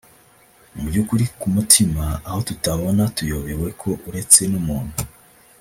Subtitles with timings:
[0.75, 4.97] mu by’ukuri ku mutima aho tutabona tuyobewe ko uretse n’umuntu